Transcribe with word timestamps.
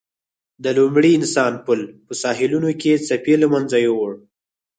د 0.63 0.65
لومړي 0.77 1.11
انسان 1.19 1.53
پل 1.65 1.79
په 2.05 2.13
ساحلونو 2.21 2.69
کې 2.81 2.93
څپې 3.07 3.35
له 3.41 3.47
منځه 3.53 3.77
یووړ. 3.85 4.11